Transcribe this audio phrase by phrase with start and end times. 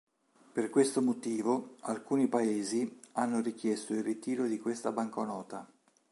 [0.51, 5.71] Per questo motivo alcuni paesi hanno richiesto il ritiro di questa banconota.